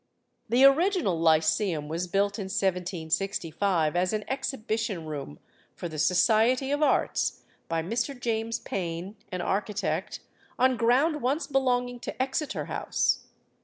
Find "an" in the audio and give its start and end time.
4.13-4.25, 9.31-9.41